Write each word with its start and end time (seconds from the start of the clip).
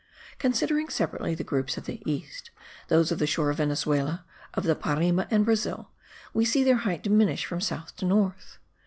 Considering 0.39 0.89
separately 0.89 1.35
the 1.35 1.43
groups 1.43 1.77
of 1.77 1.85
the 1.85 2.01
east, 2.11 2.49
those 2.87 3.11
of 3.11 3.19
the 3.19 3.27
shore 3.27 3.51
of 3.51 3.57
Venezuela, 3.57 4.25
of 4.55 4.63
the 4.63 4.73
Parime, 4.75 5.23
and 5.29 5.45
Brazil, 5.45 5.91
we 6.33 6.43
see 6.43 6.63
their 6.63 6.77
height 6.77 7.03
diminish 7.03 7.45
from 7.45 7.57
north 7.59 7.95
to 7.97 8.09
south. 8.09 8.57